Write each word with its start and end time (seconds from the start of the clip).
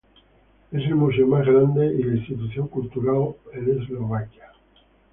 Es 0.71 0.81
el 0.81 0.95
museo 0.95 1.27
más 1.27 1.45
grande 1.45 1.93
y 1.93 2.01
la 2.01 2.15
institución 2.15 2.67
cultural 2.69 3.35
en 3.53 3.79
Eslovaquia. 3.83 4.51